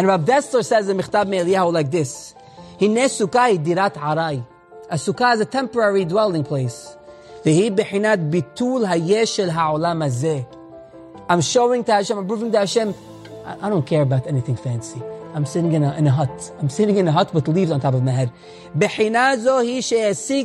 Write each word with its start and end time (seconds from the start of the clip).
And 0.00 0.06
Rav 0.06 0.22
Dessler 0.22 0.64
says 0.64 0.88
in 0.88 0.96
Michtab 0.96 1.28
Me'eliyahu 1.28 1.74
like 1.74 1.90
this, 1.90 2.34
Hine 2.80 3.04
sukai 3.04 3.62
dirat 3.62 3.96
arai. 3.96 4.42
A 4.88 4.94
sukkah 4.94 5.34
is 5.34 5.40
a 5.40 5.44
temporary 5.44 6.06
dwelling 6.06 6.42
place. 6.42 6.96
Vehi 7.44 7.68
behinat 7.68 8.30
bitul 8.30 8.88
hayeshel 8.88 9.50
ha'olam. 9.50 10.46
I'm 11.28 11.42
showing 11.42 11.84
to 11.84 11.92
Hashem, 11.92 12.16
I'm 12.16 12.26
proving 12.26 12.50
to 12.52 12.60
Hashem, 12.60 12.94
I, 13.44 13.68
don't 13.68 13.86
care 13.86 14.00
about 14.00 14.26
anything 14.26 14.56
fancy. 14.56 15.02
I'm 15.34 15.44
sitting 15.44 15.72
in 15.72 15.82
a, 15.82 15.94
in 15.98 16.06
a 16.06 16.10
hut. 16.10 16.50
I'm 16.60 16.70
sitting 16.70 16.96
in 16.96 17.06
a 17.06 17.12
hut 17.12 17.34
with 17.34 17.46
leaves 17.48 17.70
on 17.70 17.80
top 17.80 17.92
of 17.92 18.02
my 18.02 18.12
head. 18.12 18.32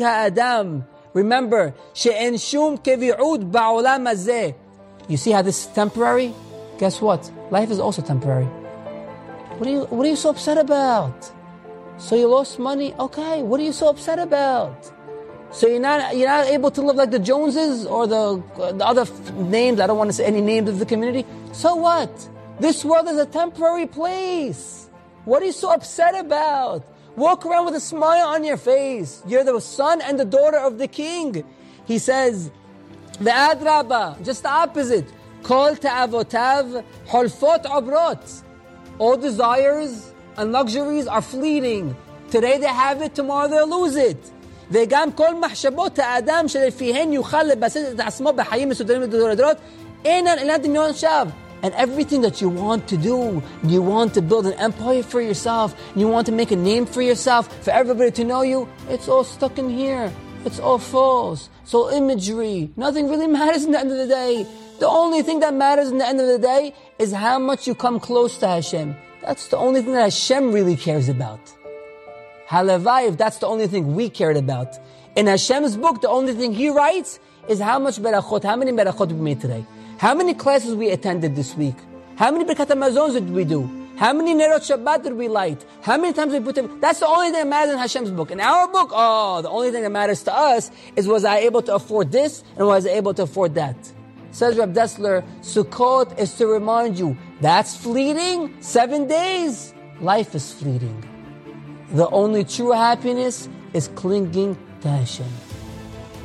adam. 0.00 0.84
Remember, 1.12 1.74
she'en 1.92 2.38
shum 2.38 2.78
kevi'ud 2.78 3.50
ba'olam. 3.50 4.54
You 5.08 5.16
see 5.16 5.32
how 5.32 5.42
this 5.42 5.66
is 5.66 5.72
temporary? 5.74 6.32
Guess 6.78 7.00
what? 7.00 7.28
Life 7.50 7.72
is 7.72 7.80
also 7.80 8.00
temporary. 8.00 8.46
What 9.60 9.68
are 9.68 9.72
you, 9.72 9.84
what 9.90 10.06
are 10.06 10.08
you 10.08 10.16
so 10.16 10.30
upset 10.30 10.56
about? 10.56 11.30
So 11.98 12.16
you 12.16 12.28
lost 12.28 12.58
money? 12.58 12.94
Okay, 12.94 13.42
what 13.42 13.60
are 13.60 13.62
you 13.62 13.74
so 13.74 13.90
upset 13.90 14.18
about? 14.18 14.90
So 15.52 15.68
you're 15.68 15.80
not 15.80 16.16
you're 16.16 16.30
not 16.30 16.46
able 16.46 16.70
to 16.70 16.80
live 16.80 16.96
like 16.96 17.10
the 17.10 17.18
Joneses 17.18 17.84
or 17.84 18.06
the 18.06 18.42
the 18.56 18.86
other 18.86 19.02
f- 19.02 19.32
names. 19.34 19.78
I 19.78 19.86
don't 19.86 19.98
want 19.98 20.08
to 20.08 20.14
say 20.14 20.24
any 20.24 20.40
names 20.40 20.70
of 20.70 20.78
the 20.78 20.86
community. 20.86 21.26
So 21.52 21.74
what? 21.74 22.10
This 22.58 22.86
world 22.86 23.06
is 23.08 23.18
a 23.18 23.26
temporary 23.26 23.86
place. 23.86 24.88
What 25.26 25.42
are 25.42 25.44
you 25.44 25.52
so 25.52 25.70
upset 25.74 26.18
about? 26.18 26.86
Walk 27.16 27.44
around 27.44 27.66
with 27.66 27.74
a 27.74 27.80
smile 27.80 28.28
on 28.28 28.44
your 28.44 28.56
face. 28.56 29.22
You're 29.26 29.44
the 29.44 29.60
son 29.60 30.00
and 30.00 30.18
the 30.18 30.24
daughter 30.24 30.56
of 30.56 30.78
the 30.78 30.88
king. 30.88 31.44
He 31.84 31.98
says, 31.98 32.50
the 33.18 33.28
adraba, 33.28 34.24
just 34.24 34.42
the 34.42 34.48
opposite. 34.48 35.12
Kol 35.42 35.76
ta'avotav 35.76 36.82
holfot 37.08 37.64
abrot. 37.64 38.44
All 38.99 39.17
desires 39.17 40.13
and 40.37 40.51
luxuries 40.51 41.07
are 41.07 41.21
fleeting. 41.21 41.95
Today 42.31 42.57
they 42.57 42.67
have 42.67 43.01
it, 43.01 43.15
tomorrow 43.15 43.47
they'll 43.47 43.69
lose 43.69 43.95
it. 43.95 44.31
וגם 44.71 45.11
כל 45.11 45.35
מחשבות 45.35 45.99
האדם 45.99 46.47
שלפיהן 46.47 47.13
יוכל 47.13 47.43
לבסס 47.43 47.83
את 47.93 47.99
עצמו 47.99 48.33
בחיים 48.33 48.69
מסודרים 48.69 49.01
לדורות 49.01 49.57
אינן 50.05 50.37
אלא 50.39 50.57
דמיון 50.57 50.93
שווא. 50.93 51.31
And 51.63 51.73
everything 51.73 52.21
that 52.21 52.41
you 52.41 52.49
want 52.49 52.87
to 52.87 52.97
do, 52.97 53.41
you 53.63 53.81
want 53.81 54.13
to 54.13 54.21
build 54.21 54.45
an 54.45 54.53
empire 54.53 55.01
for 55.01 55.21
yourself, 55.21 55.73
you 55.95 56.07
want 56.07 56.25
to 56.27 56.31
make 56.31 56.51
a 56.51 56.55
name 56.55 56.85
for 56.85 57.01
yourself, 57.01 57.43
for 57.63 57.71
everybody 57.71 58.11
to 58.11 58.23
know 58.23 58.43
you, 58.43 58.67
it's 58.89 59.07
all 59.07 59.23
stuck 59.23 59.57
in 59.57 59.69
here. 59.69 60.11
It's 60.45 60.59
all 60.59 60.77
false. 60.77 61.49
It's 61.63 61.73
all 61.73 61.89
imagery. 61.89 62.69
Nothing 62.77 63.09
really 63.09 63.25
matters 63.25 63.65
in 63.65 63.71
the 63.71 63.79
end 63.79 63.91
of 63.91 63.97
the 63.97 64.07
day. 64.07 64.45
The 64.80 64.88
only 64.88 65.22
thing 65.22 65.40
that 65.40 65.52
matters 65.52 65.90
in 65.90 65.98
the 65.98 66.06
end 66.06 66.22
of 66.22 66.26
the 66.26 66.38
day 66.38 66.72
is 66.98 67.12
how 67.12 67.38
much 67.38 67.66
you 67.66 67.74
come 67.74 68.00
close 68.00 68.38
to 68.38 68.48
Hashem. 68.48 68.96
That's 69.20 69.48
the 69.48 69.58
only 69.58 69.82
thing 69.82 69.92
that 69.92 70.04
Hashem 70.04 70.52
really 70.52 70.74
cares 70.74 71.10
about. 71.10 71.38
Halavai, 72.48 73.10
if 73.10 73.18
that's 73.18 73.36
the 73.38 73.46
only 73.46 73.66
thing 73.66 73.94
we 73.94 74.08
cared 74.08 74.38
about. 74.38 74.78
In 75.16 75.26
Hashem's 75.26 75.76
book, 75.76 76.00
the 76.00 76.08
only 76.08 76.32
thing 76.32 76.54
He 76.54 76.70
writes 76.70 77.20
is 77.46 77.60
how 77.60 77.78
much 77.78 77.98
berachot, 77.98 78.42
how 78.42 78.56
many 78.56 78.72
berachot 78.72 79.08
we 79.12 79.20
made 79.20 79.42
today. 79.42 79.66
How 79.98 80.14
many 80.14 80.32
classes 80.32 80.74
we 80.74 80.88
attended 80.88 81.36
this 81.36 81.54
week? 81.54 81.76
How 82.16 82.30
many 82.30 82.46
Birkat 82.46 82.68
Hamazons 82.68 83.12
did 83.12 83.28
we 83.28 83.44
do? 83.44 83.68
How 83.98 84.14
many 84.14 84.34
Nerot 84.34 84.60
Shabbat 84.60 85.02
did 85.02 85.12
we 85.12 85.28
light? 85.28 85.62
How 85.82 85.98
many 85.98 86.14
times 86.14 86.32
we 86.32 86.40
put 86.40 86.54
them? 86.54 86.80
That's 86.80 87.00
the 87.00 87.06
only 87.06 87.26
thing 87.26 87.40
that 87.40 87.46
matters 87.46 87.72
in 87.74 87.78
Hashem's 87.78 88.10
book. 88.10 88.30
In 88.30 88.40
our 88.40 88.66
book, 88.66 88.90
oh, 88.94 89.42
the 89.42 89.50
only 89.50 89.70
thing 89.70 89.82
that 89.82 89.92
matters 89.92 90.22
to 90.22 90.34
us 90.34 90.70
is 90.96 91.06
was 91.06 91.26
I 91.26 91.40
able 91.40 91.60
to 91.62 91.74
afford 91.74 92.12
this 92.12 92.42
and 92.56 92.66
was 92.66 92.86
I 92.86 92.92
able 92.92 93.12
to 93.12 93.24
afford 93.24 93.54
that? 93.56 93.76
Says 94.32 94.56
Rab 94.56 94.74
Dessler, 94.74 95.24
Sukkot 95.40 96.18
is 96.18 96.34
to 96.34 96.46
remind 96.46 96.98
you 96.98 97.16
that's 97.40 97.76
fleeting. 97.76 98.54
Seven 98.60 99.06
days. 99.06 99.74
Life 100.00 100.34
is 100.34 100.52
fleeting. 100.52 101.04
The 101.92 102.08
only 102.10 102.44
true 102.44 102.72
happiness 102.72 103.48
is 103.72 103.88
clinging 103.88 104.56
to 104.82 104.88
Hashem. 104.88 105.26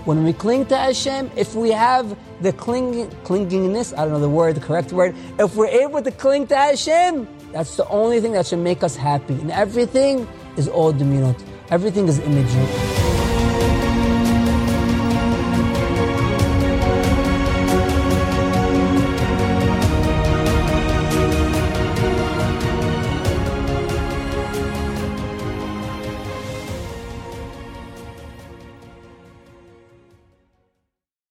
When 0.06 0.23
we 0.23 0.33
cling 0.33 0.67
to 0.67 0.78
Hashem, 0.78 1.32
if 1.36 1.55
we 1.55 1.71
have 1.71 2.16
the 2.42 2.54
clinging, 2.54 3.10
clingingness, 3.23 3.92
I 3.98 4.04
don't 4.04 4.14
know 4.14 4.20
the 4.20 4.30
word, 4.30 4.55
the 4.55 4.61
correct 4.61 4.93
word, 4.93 5.16
if 5.39 5.55
we're 5.55 5.66
able 5.66 6.02
to 6.04 6.11
cling 6.11 6.45
to 6.48 6.55
Hashem, 6.55 7.27
that's 7.52 7.76
the 7.76 7.87
only 7.89 8.22
thing 8.22 8.33
that 8.33 8.45
should 8.45 8.60
make 8.60 8.83
us 8.83 8.95
happy. 8.95 9.33
And 9.33 9.52
everything 9.52 10.27
is 10.58 10.67
all 10.67 10.93
diminut. 10.93 11.42
Everything 11.72 12.08
is 12.08 12.20
imagery. 12.20 13.05